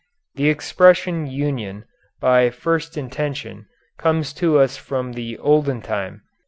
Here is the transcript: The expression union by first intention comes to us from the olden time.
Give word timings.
The 0.33 0.49
expression 0.49 1.27
union 1.27 1.85
by 2.19 2.49
first 2.49 2.97
intention 2.97 3.67
comes 3.99 4.33
to 4.41 4.57
us 4.57 4.75
from 4.75 5.13
the 5.13 5.37
olden 5.37 5.83
time. 5.83 6.23